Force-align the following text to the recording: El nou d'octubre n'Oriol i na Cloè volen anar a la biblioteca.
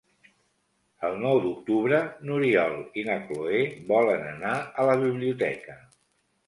El 1.09 1.19
nou 1.25 1.41
d'octubre 1.43 1.99
n'Oriol 2.29 2.75
i 3.03 3.07
na 3.11 3.19
Cloè 3.29 3.61
volen 3.95 4.27
anar 4.35 4.57
a 4.85 4.89
la 4.93 4.99
biblioteca. 5.07 5.83